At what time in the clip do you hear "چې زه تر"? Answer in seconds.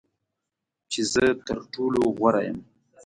0.91-1.59